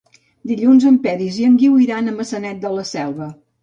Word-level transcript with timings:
Dilluns 0.51 0.87
en 0.93 0.97
Peris 1.05 1.39
i 1.43 1.47
en 1.51 1.61
Guiu 1.61 1.79
iran 1.87 2.09
a 2.09 2.17
Maçanet 2.19 2.67
de 2.69 2.77
la 2.81 2.91
Selva. 2.99 3.35